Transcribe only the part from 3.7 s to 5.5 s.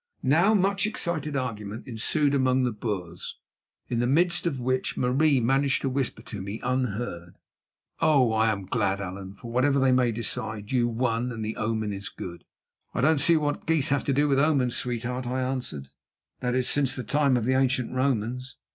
in the midst of which Marie